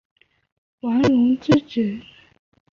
[0.79, 2.03] 王隆之子。